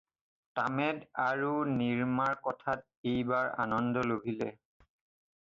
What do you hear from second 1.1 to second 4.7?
আৰু নিৰমাৰ কথাত এইবাৰ আনন্দ লভিলে।